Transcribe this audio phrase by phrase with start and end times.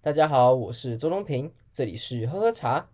[0.00, 2.88] 大家好，我是周东平，这里是喝喝茶。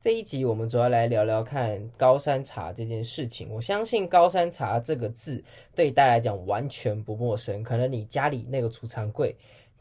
[0.00, 3.48] 这一集我们主要来聊聊看高山茶这件事情。
[3.50, 5.44] 我相信高山茶这个字
[5.76, 9.36] 对大家来讲完全不陌生，可能你家里那个储藏柜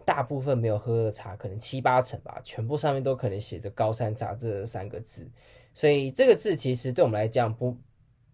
[0.08, 5.30] 大部分没有喝的茶，可能七八成吧，全部上面都可能写着高山茶这三个字。
[5.73, 7.76] 所以这个字其实对我们来讲不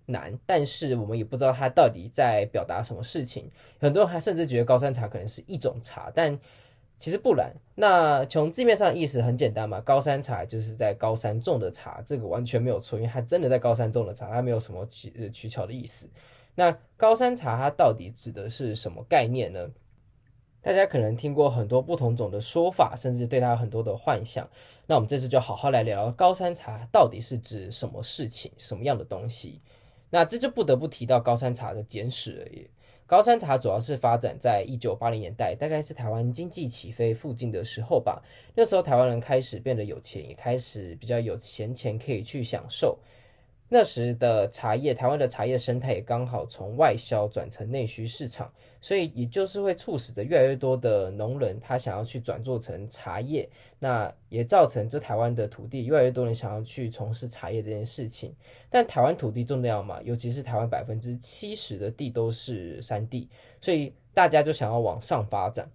[0.06, 3.50] 难，但是我们也不知道它到底在表达什么事情。
[3.80, 6.40] 很多人还甚至觉得高山茶可能是一种茶，但。
[6.96, 16.08] 其实不然，那从字面上意思很简单嘛，高山茶就是在高山种的茶，这个完全没有错，因为它真的在高山种的茶，它没有什么取取巧的意思。
[16.56, 19.68] 那高山茶它到底指的是什么概念呢？
[20.64, 24.50] 大家可能听过很多不同种的说法，甚至对它有很多的幻想。
[24.88, 29.60] 那我们这次就好好来聊高山茶到底是指什么事情，什么样的东西。
[30.10, 32.66] 那这就不得不提到高山茶的简史而已。
[33.06, 38.24] 高山茶主要是发展在一九八零年代，大概是台湾经济起飞附近的时候吧。
[38.56, 42.98] 那时候台湾人开始变得有钱，也开始比较有闲钱可以去享受。
[43.76, 53.50] 那时的茶叶，台湾的茶叶生态也刚好从外销转成内需市场，所以也就是会促使着越来越多的农人他想要去转做成茶叶，
[53.80, 58.32] 那也造成这台湾的土地越来越多人想要去从事茶叶这件事情。
[58.70, 63.28] 但台湾土地重要嘛，尤其是台湾百分之七十的地都是山地，
[63.60, 65.68] 所以大家就想要往上发展。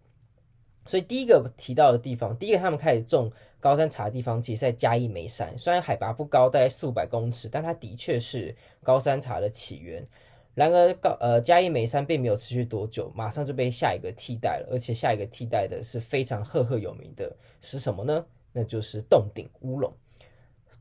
[0.86, 3.30] 所以第一个提到的地方，第一个他们开始种
[3.60, 5.56] 高山茶的地方，其实在嘉义梅山。
[5.58, 10.06] 虽然海拔不高，大概四五百公尺，但它的确是高山茶的起源。
[10.54, 18.26] 然而高呃嘉义梅山并没有持续多久，马上就被下一个替代了，而且下一个替代的是非常赫赫有名的，是什么呢？
[18.52, 19.92] 那就是洞顶乌龙。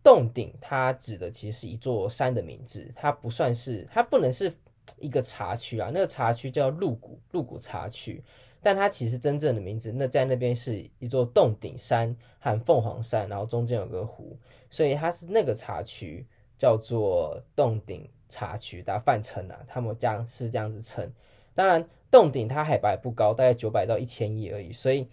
[0.03, 4.51] 洞顶它指的其实是一座山的名字，它不算是，它不能是
[4.99, 8.23] 一个茶区啊，那个茶区叫鹿谷鹿谷茶区。
[8.67, 14.37] 但它其实真正的名字，那在那边是一座洞顶山和凤凰山，然后中间有个湖，
[14.69, 16.25] 所以它是那个茶区
[16.57, 21.09] 叫做洞顶茶区，大家泛称啊，他们这样是这样子称。
[21.55, 25.07] 当然，洞顶它海拔不高，大概九百到一千一而已，所以。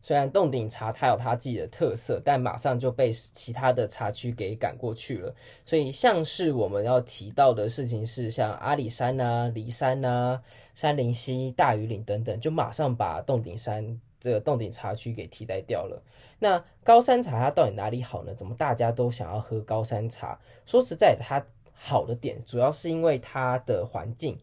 [0.00, 5.34] 虽然洞顶茶它有它自己的特色，但马上就被其他的茶区给赶过去了。
[5.66, 10.40] 所以像是我们要提到的事情是，像阿里山啊、梨山啊、
[10.78, 16.00] 山林溪、大禹岭等等，就马上把洞顶山这个洞顶茶区给替代掉了。
[16.38, 18.32] 那高山茶它到底哪里好呢？
[18.32, 20.38] 怎么大家都想要喝高山茶？
[20.64, 24.38] 说实在，它好的点主要是因为它的环境。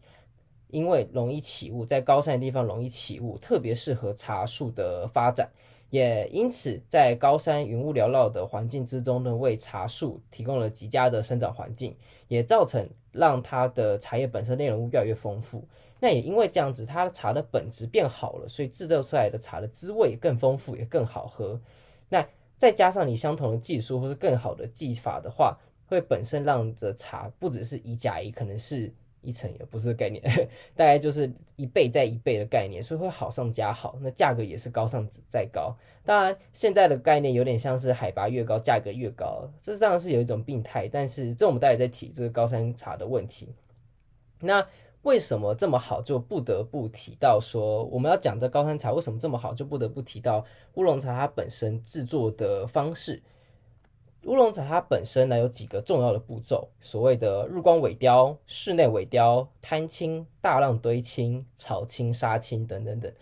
[0.68, 5.48] 因为容易起雾，在高山的地方容易起雾，特别适合茶树的发展。
[5.88, 11.96] 也因此，在高山云雾缭绕的环境之中呢，为茶树提供了极佳的生长环境，
[12.28, 15.66] 也造成让它的茶叶本身内容物越来越丰富。
[16.00, 21.60] 那也因为这样子，它的茶的本质变好了，所以制造出来的茶的滋味更丰富，也更好喝。
[22.08, 22.26] 那
[22.58, 28.92] 再加上你相同的技术或是更好的技法的话，会本身让这茶不只是一加一，可能是。
[29.22, 30.22] 一层也不是概念，
[30.76, 33.98] 大概就是一倍再一倍的概念，所以会好上加好。
[34.00, 35.76] 那价格也是高上再高。
[36.04, 40.86] 当然，现在的概念有点像是海拔越高，价格越高，这当然是有一种病态。
[40.86, 43.52] 但是这我们待会再提这个高山茶的问题。
[44.38, 44.64] 那
[45.06, 50.44] 为什么这么好，就不得不提到说我们要讲这高山茶为什么这么好，就不得不提到
[50.74, 53.22] 乌龙茶它本身制作的方式。
[54.24, 63.12] 乌龙茶它本身呢有几个重要的步骤，所谓的日光萎凋、室内萎凋、摊青、大浪堆青、炒青、杀青等等等，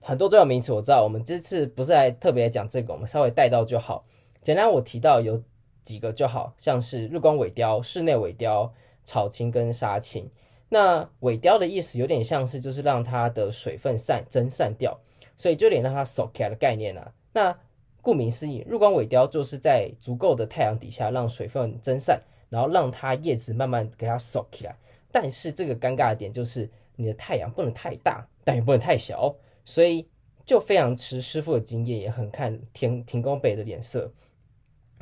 [0.00, 1.04] 很多重要名词我知道。
[1.04, 4.04] 我们这次不是来特别讲这个，我们稍微带到就好。
[4.40, 5.40] 简单我提到有
[5.84, 8.72] 几个就好，像是日光萎凋、室内萎凋、
[9.04, 10.28] 炒青跟杀青。
[10.72, 14.98] 那萎凋的意思有点像是就是让它的水分散蒸散掉，
[15.36, 17.12] 所以就有点让它缩起来的概念啊。
[17.30, 17.54] 那
[18.00, 22.18] 顾名思义，日光萎凋就是在足够的太阳底下让水分蒸散，
[22.48, 24.74] 然后让它叶子慢慢给它收起来。
[25.10, 26.66] 但是这个尴尬的点就是，
[26.96, 29.36] 你的太阳不能太大，但也不能太小，
[29.66, 30.08] 所以
[30.42, 34.10] 就非常吃师傅的经验，也很看天天公伯的脸色。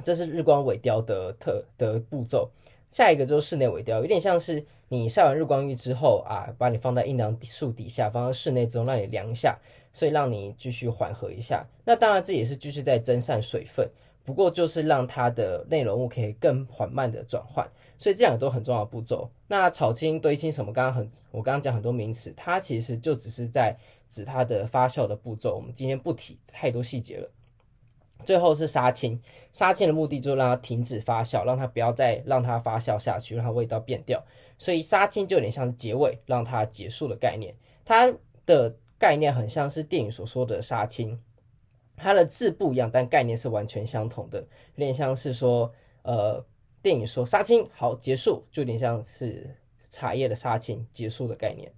[0.02, 2.50] 这是日光萎凋的特的步骤。
[2.90, 9.58] 下一个就是室内萎凋，有点像是你晒完日光浴之后啊，把你放在阴凉树底下，放在室内之中让你凉一下。
[9.92, 13.90] 所以让你继续缓和一下，那当然这也是继续在蒸散水分，
[14.24, 19.28] 不过就是让它的内容物可以更缓慢的转换，所以这两个都很重要的步骤。
[19.48, 23.76] 那草青、堆青什么，刚刚很我刚刚讲很多名词，它其实就只是在
[24.08, 27.28] 指它的发酵的步骤，我们今天不提太多细节了。
[28.24, 29.20] 最后是杀青，
[29.50, 34.22] 杀青的目的就是让它停止发酵，让它不要再让它发酵下去，让它味道变掉。
[34.60, 37.56] 所以杀青就有点像是结尾，让它结束的概念。
[37.82, 38.12] 它
[38.44, 41.18] 的概念很像是电影所说的杀青，
[41.96, 44.38] 它的字不一样，但概念是完全相同的。
[44.40, 44.46] 有
[44.76, 45.72] 点像是说，
[46.02, 46.44] 呃，
[46.82, 49.56] 电影说杀青好结束，就有点像是
[49.88, 51.72] 茶叶的杀青结束的概念。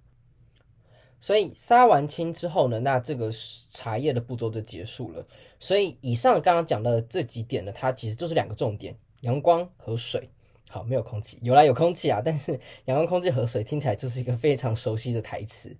[1.21, 3.31] 所以杀完青之后呢，那这个
[3.69, 5.25] 茶叶的步骤就结束了。
[5.57, 10.29] 所以以上刚刚讲的这几点呢，它其实就是两个重点：阳光和水。
[10.73, 15.77] 好，没有空气，有啦，有空气啊，但是 阳光、空气河水听起来就是一个非常熟悉的台词。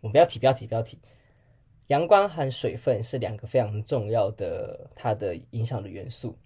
[0.00, 1.00] 我们不要提，不要提，不要提。
[1.88, 6.38] 阳光和水分是两个非常重要的，它的影响的元素。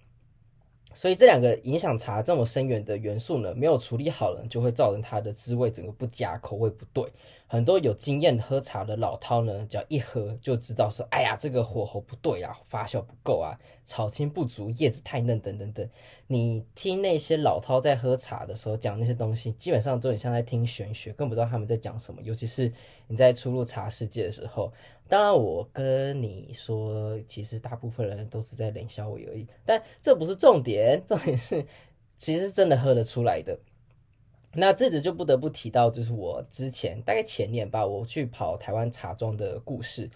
[0.94, 7.04] 所以这两个影响茶这么深远的元素呢，没有处理好了，就会造成它的滋味整个不佳，口味不对。
[7.50, 15.88] 很多有经验喝茶的老饕呢，只要一喝就知道说，哎呀，这个火候不对啊，发酵不够啊，炒青不足，叶子太嫩，等等等。
[16.26, 22.20] 你听那些老饕在喝茶的时候讲那些东西，基本上都很像在听玄学，更不知道他们在讲什么。
[22.22, 22.70] 尤其是
[23.06, 24.70] 你在初入茶世界的时候，
[25.08, 31.64] 当然我跟你说，其实大部分人都是在冷笑话而已，但这不是重点，重点是
[32.18, 33.58] 其实真的喝得出来的。
[34.54, 40.10] 那这里就不得不提到，就是我之前大概前年吧，我去跑台湾茶庄的故事。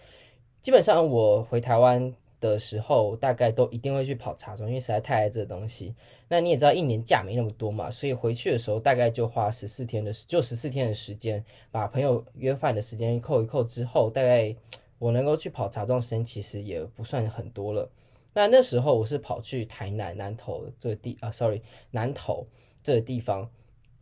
[0.61, 5.93] 基本上我回台湾的时候，大概都一定会去跑茶庄，因为实在太爱这东西。
[6.27, 14.55] 那你也知道，一年假没那么多嘛，所以回去的时候大概就花十四天的，就十四天的时间，把朋友约饭的时间扣一扣之后，大概
[14.97, 17.87] 我能够去跑茶庄时间其实也不算很多了。
[18.33, 22.47] 那那时候我是跑去台南南投这个地啊，sorry，南投
[22.81, 23.47] 这个地方。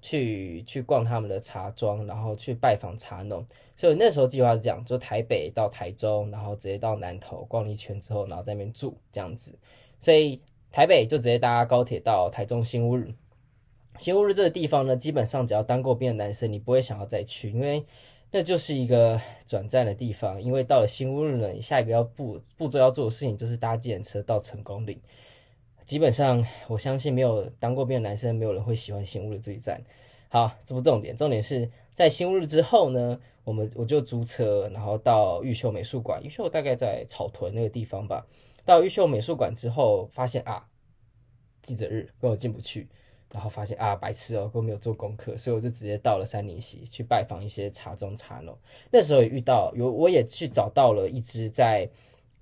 [0.01, 3.45] 去去逛他们的茶庄，然后去拜访茶农。
[3.75, 9.57] 所以那时候计划是这样：就台北到台中，然后直接到南投逛一圈之后，然后在那边住这样子。
[9.99, 13.13] 所以台北就直接搭高铁到台中新屋日。
[13.97, 17.85] 新屋日这个地方呢，基本上只要当过兵的男生，你不会想要再去，因为
[18.31, 20.41] 那就是一个转站的地方。
[20.41, 24.99] 因为到了新屋日呢，你下一个要步步骤要做的事情就是搭计程车到成功岭。
[25.91, 29.83] 基本上，我相信没有当过兵的男生，没有人会喜欢新屋的这一站。
[30.29, 36.23] 好，这不重点，重点是在新屋日之后呢，我们我就租车，然后到玉秀美术馆。
[36.23, 38.25] 玉秀大概在草屯那个地方吧。
[38.63, 40.65] 到玉秀美术馆之后，发现啊，
[41.61, 42.87] 记者日根本进不去，
[43.29, 48.57] 然后发现啊，白痴哦，根本没有做功课，所以我就直接到了三林溪去拜访一些茶庄茶农。
[48.91, 51.89] 那时候也遇到有，我也去找到了一支在。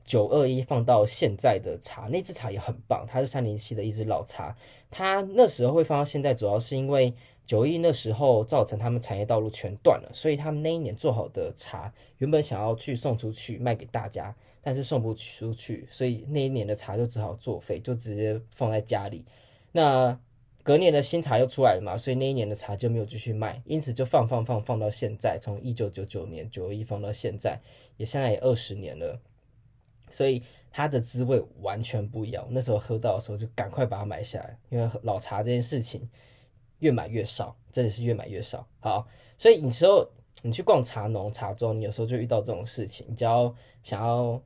[0.09, 4.57] 九二一放到现在的茶，那支茶也很棒，它是三零七的一支老茶。
[4.89, 7.13] 它那时候会放到现在，主要是因为
[7.45, 19.23] 九一那时候造成他们产业道路全断了，所以他们那一年做好的茶原本想要去送出去卖给大家，但是送不出去，所以那一年的茶就只好作废，就直接放在家里。
[19.71, 20.19] 那
[20.63, 27.59] 隔年的新茶又出来了嘛，所以那一年的茶就没有继续卖，因此就放放放放到现在，从一九九九年九二一放到现在，
[27.97, 29.19] 也现在也二十年了。
[30.09, 32.47] 所以它的滋味完全不一样。
[32.49, 36.09] 那时候喝到的时候就赶快把它买下来，因为老茶这件事情
[36.79, 38.67] 越买越少，真的是越买越少。
[38.79, 39.07] 好，
[39.37, 40.09] 所以你时候
[40.41, 43.07] 你去逛茶农、茶庄，你有时候就遇到这种事情。
[43.09, 43.53] 你只要
[43.83, 44.41] 想要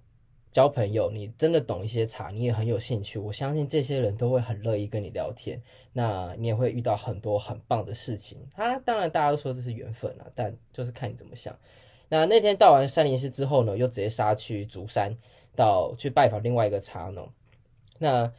[0.52, 5.62] 交朋友，你真的懂一些茶，你也很有兴趣，我相信这些人都会很乐意跟你聊天。
[5.92, 8.40] 那你也会遇到很多很棒的事情。
[8.56, 11.56] 他当然大家都说这是缘分啊，但就是看你怎么想。
[12.10, 15.16] 那那天到完杉林寺之后呢，又直接杀去竹山。
[15.56, 17.30] 到去拜访另外一个茶农，
[18.00, 18.32] 那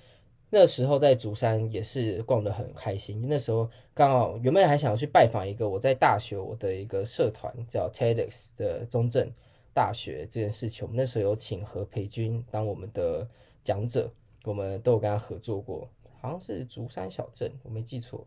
[0.50, 3.24] 那时候在竹山也是逛得很开心。
[3.28, 9.30] 那时候刚好原本还想要去拜访一个我在大学我的一个社团叫 TEDx 的中正
[9.72, 13.26] 大学这件事情，我们那时候有请何培军当我们的
[13.62, 14.10] 讲者，
[14.44, 15.88] 我们都有跟他合作过，
[16.20, 18.26] 好像是竹山小镇，我没记错，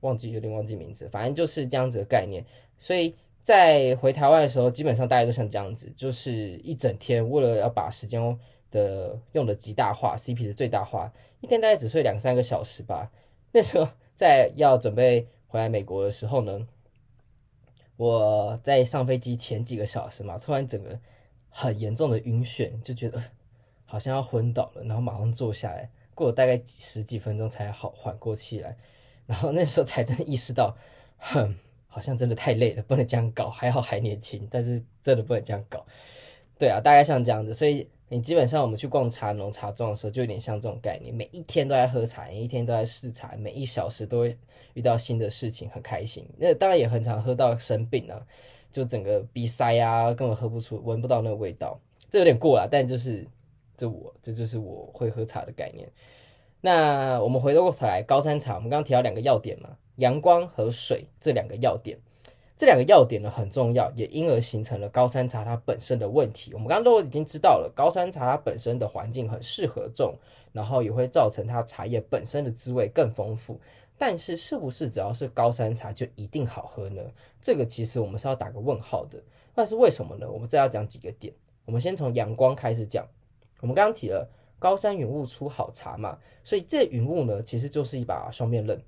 [0.00, 2.44] 忘记有点忘记名字，反正就是这样子的概念，
[2.78, 3.14] 所以。
[3.42, 8.38] 在回台湾的时候，基本上大家都像这样子，就是一整天为了要把时间
[8.70, 13.10] 的用的极大化，CP 值最大化，一天大概只睡两三个小时吧。
[13.52, 16.68] 那时候在要准备回来美国的时候呢，
[17.96, 21.00] 我在上飞机前几个小时嘛，突然整个
[21.48, 23.20] 很严重的晕眩，就觉得
[23.86, 28.76] 好像要昏倒了，然后马上坐下来，过了大概十几分钟才好缓过气来，
[29.26, 30.76] 然后那时候才真的意识到，
[31.18, 31.56] 哼。
[31.90, 33.50] 好像真的太累了，不能这样搞。
[33.50, 35.84] 还好还年轻，但是真的不能这样搞。
[36.58, 37.52] 对啊，大概像这样子。
[37.52, 41.14] 所以你基本上我们去逛茶农茶庄的时候，就有点像这种概念。
[41.14, 44.38] 每一天都在喝茶，每一天都在试茶，每一小时都会
[44.74, 46.24] 遇到新的事情，很开心。
[46.38, 48.20] 那当然也很常喝到生病啊，
[48.70, 51.80] 就整个鼻塞啊，根本喝不出，闻不到那个味道。
[52.08, 53.26] 这有点过了，但就是
[53.76, 55.90] 这我这就是我会喝茶的概念。
[56.60, 59.70] 那我们回过头来，高山茶，我们刚刚提到两个要点嘛，
[60.00, 61.98] 阳光和水这两个要点，
[62.56, 66.52] 这两个要点呢很重要，也因而形成了高山茶它本身的问题。
[66.54, 70.16] 我们刚刚都已经知道了，高山茶它本身的环境很适合种，
[70.52, 73.60] 然后也会造成它茶叶本身的滋味更丰富。
[73.98, 77.02] 但是，是不是只要是高山茶就一定好喝呢？
[77.42, 79.22] 这个其实我们是要打个问号的。
[79.54, 80.26] 那是为什么呢？
[80.30, 81.34] 我们这要讲几个点。
[81.66, 83.06] 我们先从阳光开始讲。
[83.60, 84.26] 我们刚刚提了。
[84.58, 88.78] 高山云雾出好茶嘛，所以这云雾呢，其实就是一把双面刃。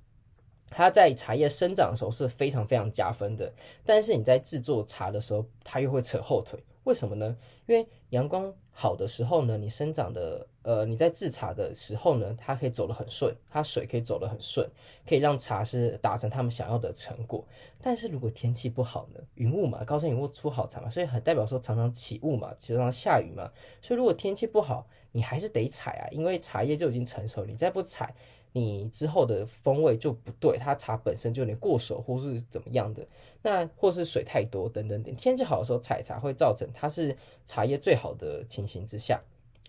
[0.73, 3.53] 它在茶叶生长的时候是非常非常加分的，
[3.85, 6.59] 但是你在制作茶的时候，它又会扯后腿。
[6.83, 7.37] 为什么呢？
[7.65, 14.69] 因为阳光好的时候呢，你生长的呃，你在制茶的时候呢，它可以走得很顺，它水可以走得很顺，
[15.07, 17.45] 可以让茶师达成他们想要的成果。
[17.81, 23.49] 但是如果天气不好呢，云雾嘛，高山云雾出好茶嘛，所以很代表说常常起雾嘛，常常下雨嘛，
[23.81, 28.13] 所以如果天气不好，你还是得采啊，因为茶叶就已经成熟，你再不采，
[28.53, 33.05] 你之后的风味就不对，它茶本身就有点过熟或是怎么样的，
[33.41, 35.13] 那或是水太多等等等。
[35.15, 39.21] 天气好的时候采茶会造成它是茶叶最好的情形之下，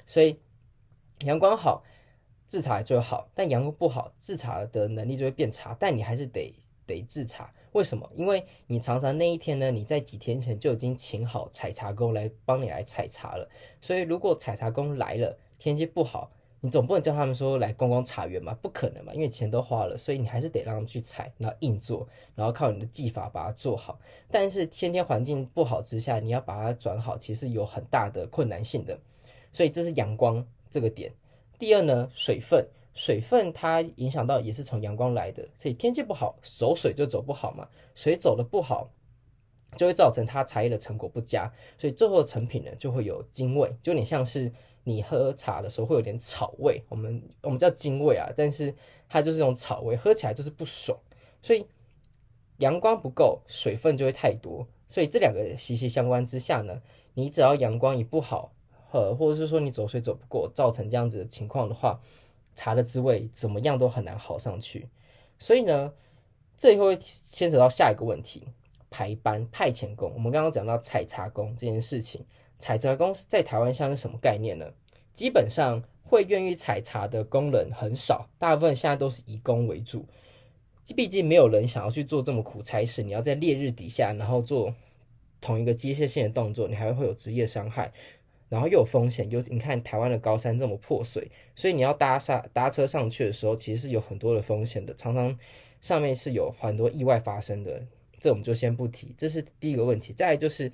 [0.07, 0.39] 所以
[1.25, 1.83] 阳光好
[2.47, 6.55] 制茶就好，但阳光不好制茶的能力就会变差，但你还是得
[6.87, 7.53] 得制茶。
[7.73, 8.09] 为什么？
[8.15, 13.49] 因为你常常那一天呢，你在几天前就已经请好采茶工来帮你来采茶了。
[13.81, 16.31] 所以如果采茶工来了，天气不好，
[16.65, 18.57] 你总不能叫他们说来逛逛茶园嘛？
[18.63, 24.01] 不可能嘛，因为钱都花了，所以你还是得让他们去采，然后硬做，然后靠你的技法把它做好。
[24.31, 28.99] 但是先天环境不好之下，你要把它转好，其实有很大的困难性的。
[29.53, 31.13] 所以这是阳光这个点。
[31.59, 32.67] 第二呢，水分。
[32.95, 38.89] 水分它影响到也是从阳光来的，所以天气不好，走水就走不好嘛，水走的不好，
[39.77, 44.51] 就会造成它茶叶的成果不佳，所以最后成品呢就会有精味，就有点像是
[44.85, 48.73] 你喝茶的时候会有点草味，我们我们叫精味啊，但是
[49.09, 50.97] 它就是这种草味，喝起来就是不爽，
[51.43, 51.67] 所以
[52.59, 56.81] 阳光不够，水分就会太多，所以这两个息息相关之下呢，
[57.15, 58.53] 你只要阳光一不好，
[58.93, 62.01] 呃，或者是说你走水走不过，造成这样子的情况的话。
[62.57, 64.89] 茶的滋味怎么样都很难好上去，
[65.41, 65.93] 所以呢，
[66.57, 68.47] 这也会牵扯到下一个问题：
[68.89, 70.13] 排班派遣工。
[70.15, 72.25] 我们刚刚讲到采茶工这件事情，
[72.59, 74.73] 采茶工在台湾像是什么概念呢？
[75.13, 80.07] 基本上会愿意采茶的工人很少，大部分现在都是以工为主。
[80.95, 84.75] 毕竟没有人想要去做这么苦差事，你要在烈日底下，然后做
[85.41, 87.93] 同一个机械性的动作，你还会有职业伤害。
[88.51, 95.37] 然后又有风险，就你看台湾的高山这么破碎，所以你要搭上搭车上去的时候，其实是有很多的风险的，常常
[95.81, 97.83] 上面是有很多意外发生的。
[98.21, 100.13] 这我们就先不提，这是第一个问题。
[100.13, 100.71] 再来就是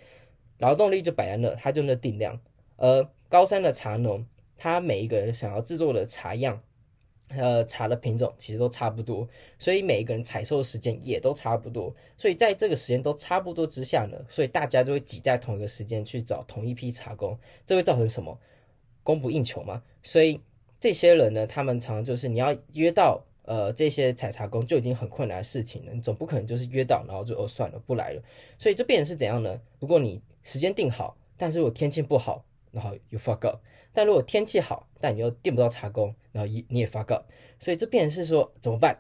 [0.61, 2.41] 劳动力就摆在那，他就那定量。
[2.77, 4.25] 而高山的茶农，
[4.57, 6.63] 他每一个人想要制作的茶样。
[7.37, 18.37] 呃，茶的品种其实都差不多，所以每一个人采收的时间也都差不多，所以在这个时间都差不多之下呢，所以大家就会挤在同一个时间去找同一批茶工，这会造成什么？
[19.05, 19.81] 供不应求嘛。
[20.03, 20.41] 所以
[20.81, 28.23] 这些人呢，他们常常就是你要约到呃这些采茶工就已经很困难的事情了，你总不可能就是约到然后就哦算了不来了，
[28.59, 29.61] 所以这变成是怎样呢？
[29.79, 33.61] 如果你时间定好，但是如果天气不好，然后 you fuck up。
[33.93, 37.25] 但如果天气好，但你又订不到茶工，然后你你也 fuck up，
[37.59, 38.97] 所以这变成是说怎么办？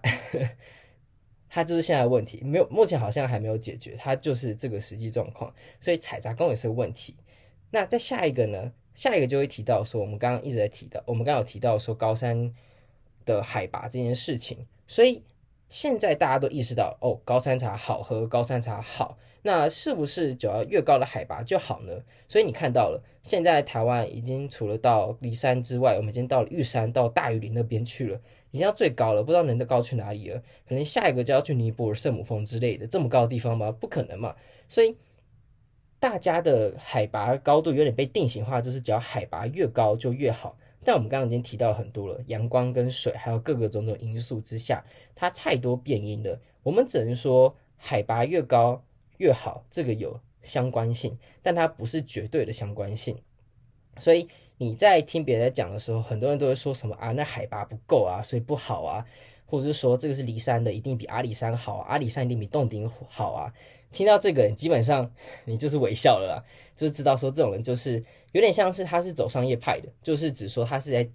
[1.48, 7.16] 它就是现在的问题，没有目前好像还没有解决，它就是这个实际状况，所以采茶工也是个问题。
[7.70, 8.72] 那在下一个呢？
[8.94, 12.52] 下一个就会提到说，我们刚刚一直在提到，我们刚刚有提到说高山
[13.24, 15.22] 的海拔这件事情，所以
[15.68, 19.18] 现在大家都意识到哦，高山茶好喝，高山茶好。
[19.42, 21.92] 那是不是只要越高的海拔就好呢？
[22.28, 30.42] 所以你看到了，现在台湾已经除了到梨山之外，我们已经到了玉山、到大禹岭那边去了，已经要最高了，不知道能的高去哪里了。
[30.68, 33.72] 可能下一个就要去尼泊尔圣母峰之类的，这么高的地方吗？
[33.72, 34.36] 不可能嘛。
[34.68, 34.94] 所以
[35.98, 40.58] 大家的海拔高度有点被定型化，就是只要海拔越高就越好。
[40.84, 44.84] 但我们刚刚已经提到很多了，阳光跟水，还有各个种种因素之下，
[45.14, 46.40] 它太多变因了。
[46.62, 48.82] 我们只能说海拔越高。
[49.18, 53.14] 越好，这个有相关性，但它不是绝对的相关性。
[53.98, 59.04] 所以你在听别人在讲的时候，很多人都会说什么啊，那海拔不够啊，所以不好啊，
[59.44, 63.52] 或者是说这个是离山的，一定比阿里山好，阿里山一定比洞顶好啊。
[63.92, 65.12] 听到这个，基本上
[65.44, 66.44] 你就是微笑了啦，
[66.74, 71.08] 就是知道说这种人就是有点像是他是走商业派的，就是指说他是在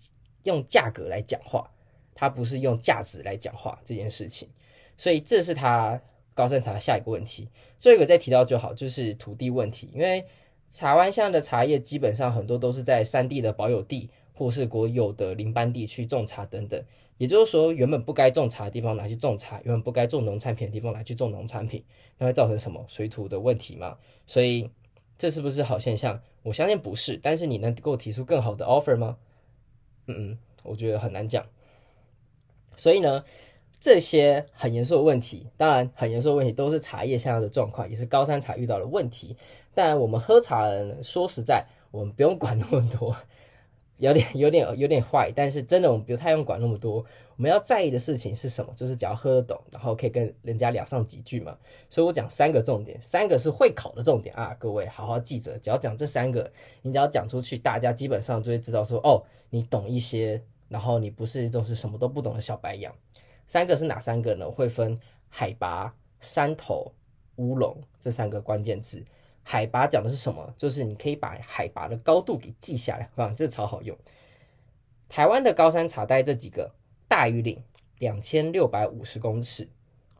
[0.43, 1.69] 用价格来讲话，
[2.13, 4.50] 他不是用价值来讲话这件事情。
[4.98, 6.01] 所以这是他。
[6.38, 7.48] 高山茶下一个问题，
[7.79, 9.89] 最后一个再提到就好，就是土地问题。
[9.93, 10.22] 因为
[10.69, 16.84] 台湾现在的茶叶基本上很多都是在山地的保有地，或是国有的林班地区种茶等等。
[17.17, 21.81] 也就是说，原本不该种茶的地方拿去种茶，原本不该种农产品的地方拿去种农产品，
[22.17, 23.98] 那会造成什么水土的问题嘛？
[24.27, 24.69] 所以
[25.17, 26.22] 这是不是好现象？
[26.43, 27.19] 我相信不是。
[27.22, 29.17] 但是你能够提出更好的 offer 吗？
[30.07, 31.45] 嗯嗯，我觉得很难讲。
[32.77, 33.24] 所以呢，
[33.79, 39.36] 这些很严肃的问题，当然很严肃的问题都是茶叶现在的状况，也是高山茶遇到的问题。
[39.74, 43.15] 但我们喝茶的人，说实在，我们不用管那么多。
[43.98, 47.05] 有点有点有点坏，但是真的我们不太用管那么多。
[47.37, 48.73] 我们要在意的事情是什么？
[48.75, 51.57] 就是只要喝得懂，然后可以跟人家聊上几句嘛。
[51.89, 55.57] 所以我讲三个重点，三个是会考的重点啊，各位好好记着。
[55.59, 56.49] 只要讲这三个，
[56.81, 62.93] 你只要讲出去，大家基本上就会知道说哦，你懂一些，然后你不是就是什么都不懂的小白羊。
[63.45, 64.49] 三个是哪三个呢？
[64.49, 66.93] 会分海拔、山头、
[67.35, 69.03] 乌龙这三个关键字。
[69.43, 70.53] 海拔讲的是什么？
[70.57, 73.95] 就是你可以把海拔的高度给记下来，啊，这超好用。
[75.07, 76.71] 台湾的高山茶带这几个：
[77.07, 77.63] 大禹岭
[78.00, 79.69] 两千六百五十公尺，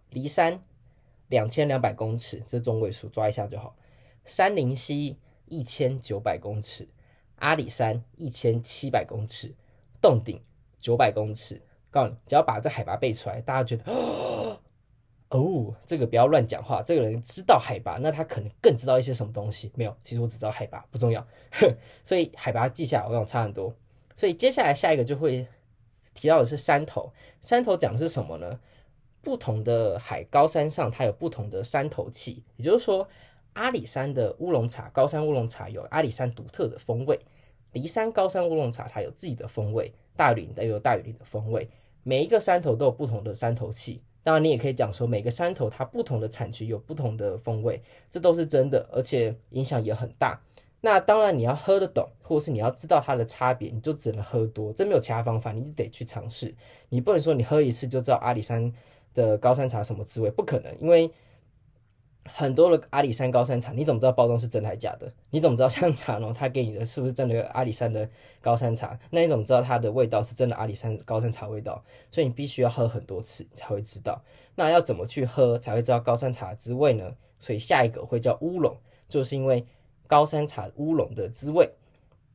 [0.10, 0.64] 梨山
[1.28, 3.76] 两千两百公尺，这中位数抓一下就好。
[4.24, 6.88] 山林溪一千九百公尺，
[7.36, 9.56] 阿里山一千七百公尺，
[10.02, 10.42] 洞顶
[10.80, 11.62] 九百公尺。
[11.92, 14.60] 告诉你，只要把这海拔背出来，大家觉得哦。
[15.30, 16.84] 哦，这个不要乱讲话。
[16.84, 19.72] 这个人知道海拔，那他可能更知道一些什么东西。
[19.76, 21.26] 没有，其实我只知道海拔，不重要。
[22.04, 23.74] 所以海拔记下来，我跟差很多。
[24.16, 25.48] 所以接下来下一个就会
[26.16, 27.14] 提到的是山头。
[27.42, 28.60] 山头讲的是什么呢？
[29.22, 32.44] 不同的海高山上，它有不同的山头气。
[32.58, 33.08] 也就是说，
[33.54, 37.18] 阿里山的乌龙茶，高山乌龙茶有阿里山独特的风味；
[37.74, 41.70] 梨山高山乌龙茶它有自己的风味；大禹岭的有大禹岭的风味。
[42.04, 44.02] 每一个山头都有不同的山头气。
[44.24, 50.40] 当然，你也可以讲说，每个山头它不同的产区有不同的风味，这都是真的，而且影响也很大。
[50.82, 56.54] 那当然，你要喝得懂，或是你要知道它的差别，你就只能喝多，真没有其他方法，你就得去尝试。
[56.90, 58.72] 你不能说你喝一次就知道阿里山
[59.14, 61.12] 的高山茶什么滋味，不可能，因为。
[62.28, 65.14] 很多的阿里山高山茶，你怎么知道包装是真还是假的？
[65.30, 68.10] 你怎么知道像茶农他给你的是不是真的阿里山的
[68.42, 69.00] 高山茶？
[69.12, 71.82] 那你怎么知道它的味道是真的阿里山高山茶味道？
[72.10, 74.20] 所以你必须要喝很多次才会知道。
[74.56, 77.16] 那要怎么去喝才会知道高山茶的滋味呢？
[77.40, 78.76] 所以下一个会叫乌龙，
[79.08, 79.64] 就是因为
[80.08, 81.70] 高山茶乌龙的滋味。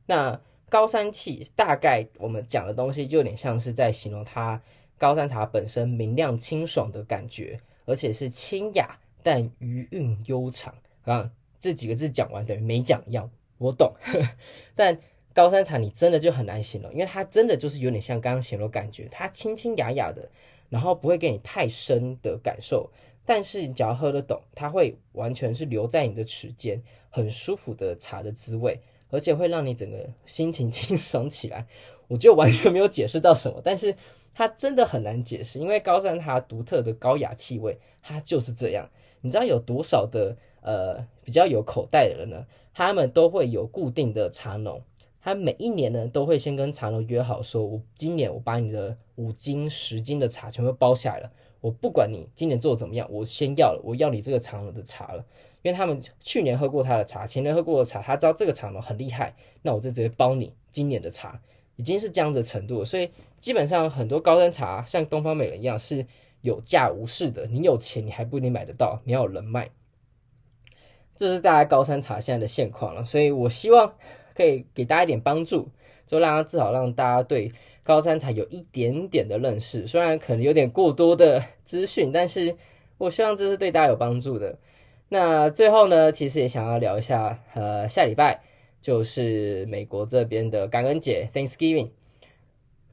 [0.05, 4.61] 那高山气大概我们讲的东西就有点像是在形容它
[4.97, 8.97] 高山茶本身明亮清爽的感觉，而且是清雅。
[9.23, 11.29] 但余韵悠长啊，
[11.59, 13.29] 这几个字讲完等于没讲一样。
[13.59, 13.93] 我懂，
[14.75, 14.97] 但
[15.31, 20.27] 高山茶你真的就很难形容，因为它真的就是有点像刚刚形容感觉，它清清雅雅的，
[20.69, 22.89] 然后不会给你太深的感受。
[23.25, 28.79] 但是你只要喝得懂，它会完全是留在你的齿间，很舒服的茶的滋味，
[29.09, 31.67] 而且会让你整个心情 清爽起来。
[32.07, 33.95] 我就完全没有解释到什么，但是
[34.33, 38.89] 它真的很难解释，因为高山茶独特的高雅气味，它就是这样。
[39.21, 42.45] 你知道有多少的呃比较有口袋的人呢？
[42.73, 44.81] 他们都会有固定的茶农，
[45.21, 55.23] 他每一年呢都会先跟茶农约好，说我今年我把你的五斤、十斤的茶全部包下来了，我不管你今年做的怎么样，我先要了，我要你这个茶农的茶了，
[55.61, 61.39] 因为他们去年喝过他的茶，前年喝过的茶，他知道这个茶农很厉害，那我就直接包你今年的茶，
[61.77, 66.05] 已经是这样的程度了，所以基本上很多高山茶像东方美人一样是。
[66.43, 69.69] 有价无市的，你有钱你还不一定买得到，你要有人脉。
[71.15, 73.93] 这是大家高山茶现在的现况了，所以我希望
[74.33, 75.69] 可以给大家一点帮助，
[76.07, 77.53] 就让他至少让大家对
[77.91, 79.85] 高三才有一点点的认识。
[79.85, 82.55] 虽然可能有点过多的资讯，但是
[82.97, 84.57] 我希望这是对大家有帮助的。
[85.09, 88.41] 那最后呢，其实也想要聊一下，呃，下礼拜
[88.79, 91.89] 就是美国这边的感恩节 （Thanksgiving）。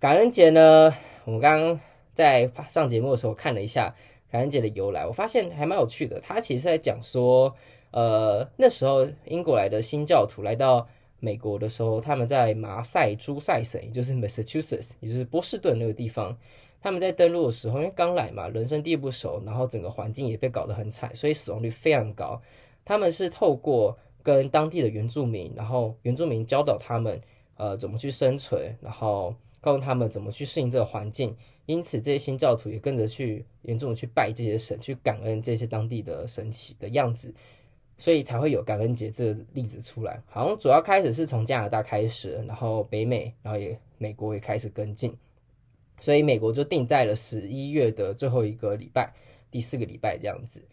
[0.00, 1.80] 感恩节呢，我们刚刚。
[2.18, 3.94] 在上节目的时候看了一下
[4.28, 6.18] 感恩节的由来，我发现还蛮有趣的。
[6.18, 7.54] 他其实在讲说，
[7.92, 10.88] 呃，那时候英国来的新教徒来到
[11.20, 16.36] 美国的时候，他们在马赛诸塞省，也就是 Massachusetts，也就是波士顿那个地方，
[16.80, 22.40] 他们在登陆的时候，因为刚来嘛，人生地不熟，然后整个环境也被搞得很惨，所以死亡率非常高。
[22.84, 27.20] 他们是透过跟当地的原住民，然后原住民教导他们，
[27.56, 31.36] 呃，怎么去生存，然后告诉他们怎么去适应这个环境。
[31.66, 37.34] 因此，这些新教徒也跟着去严重的去拜这些神，去感恩这些当地的神奇的样子，
[37.98, 40.22] 所以才会有感恩节这个例子出来。
[40.26, 45.14] 好像主要开始是从加拿大开始，然后北美，然后也美国也开始跟进，
[46.00, 49.12] 所以美国就定在了十一月的最后一个礼拜，
[49.50, 50.66] 第四个礼拜这样子。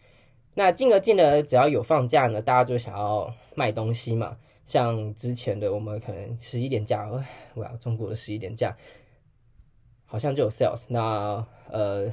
[0.54, 4.38] 那进而进呢，只要有放假呢，大家就想要卖东西嘛。
[4.64, 7.08] 像之前的我们可能十一点假，
[7.54, 8.76] 哇，中国的十一点假
[10.06, 10.86] 好像就有 sales。
[10.88, 12.12] 那呃，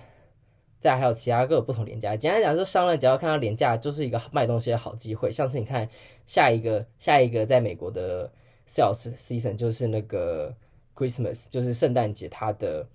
[0.83, 2.13] 再还有其他各种不同廉价。
[2.15, 5.31] 简单讲，就商人只要看到廉价，就是一个卖东西的好机会。
[5.31, 5.87] 像是你看
[6.25, 8.29] 下一个下一个在美国的
[8.67, 10.53] sales season 就是那个
[10.93, 12.85] Christmas，就是圣诞节，它的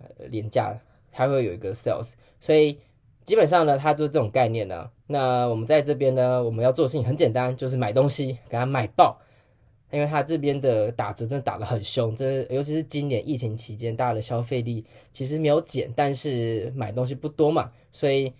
[0.00, 0.76] 呃连假
[1.12, 2.78] 还会有一个 sales，所以。
[3.24, 4.90] 基本上呢，它就是这种概念呢。
[5.06, 9.20] 那我们在这边呢，我们要做的事情很简单，就是买东西给它买爆，
[9.90, 18.32] 因为它这边的打折真的打得很凶，这尤其是今年疫情期间，大家的消费力其实没有减，但是买东西不多嘛，所以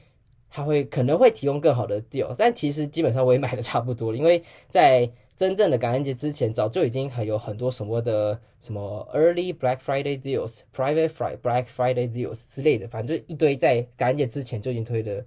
[0.50, 5.11] 它会可能会提供更好的 deal，但其实基本上我也买的差不多了，因为在。
[5.38, 15.24] 真正的感恩节之前，早就已经还有很多什么的什么 Early Black Friday Deals、Private Friday Black Friday Deals 之类的，反正就一堆在感恩节之前就已经推的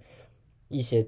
[0.68, 1.06] 一些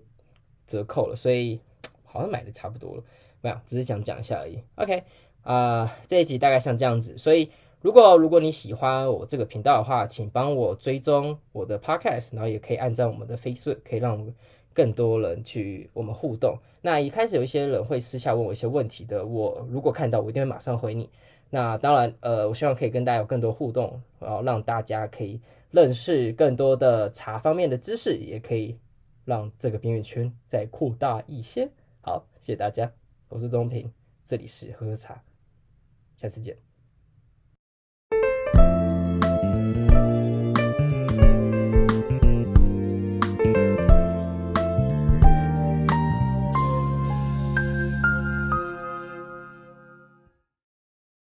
[0.67, 1.61] 折扣了，所以
[2.03, 3.05] 好像买的差不多了。
[3.45, 4.59] 没有，只是想讲一下而已。
[4.75, 5.05] OK，
[5.43, 7.17] 啊、这一集大概像这样子。
[7.17, 14.35] 所以如果如果你喜欢我这个频道的话，请帮我追踪我的 Podcast，然后也可以按照我们的 Facebook，可以让。
[14.77, 16.59] 更多人去我们互动。
[16.83, 21.09] 那一开始有一些人会私下问我一些问题的，我如果看到，我一定会马上回你。
[21.49, 28.77] 那当然，呃，我希望可以跟大家有更多互动，然后让大家可以认识更多的茶方面的知识，也可以
[29.25, 31.71] 让这个边缘圈再扩大一些。
[32.01, 32.91] 好，谢谢大家，
[33.29, 33.91] 我是钟平，
[34.25, 35.25] 这里是喝喝茶，
[36.17, 36.57] 下次见。